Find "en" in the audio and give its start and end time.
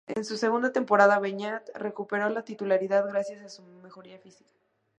0.15-0.25